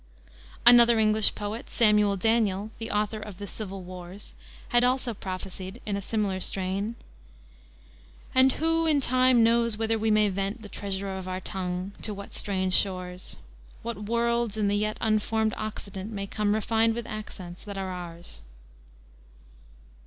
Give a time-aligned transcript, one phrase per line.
[0.65, 4.33] Another English poet, Samuel Daniel, the author of the Civil Wars,
[4.69, 6.95] had also prophesied in a similar strain:
[8.33, 12.15] "And who in time knows whither we may vent The treasure of our tongue, to
[12.15, 13.37] what strange shores~.~.~.
[13.83, 18.41] What worlds in the yet unformed Occident May come refined with accents that are ours."